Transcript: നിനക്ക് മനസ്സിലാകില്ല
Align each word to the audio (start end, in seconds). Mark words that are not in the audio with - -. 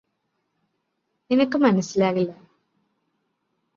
നിനക്ക് 1.31 1.57
മനസ്സിലാകില്ല 1.57 2.31